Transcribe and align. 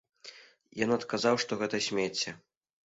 Ён 0.87 0.95
адказаў, 0.97 1.35
што 1.45 1.51
гэта 1.61 1.85
смецце. 1.91 2.29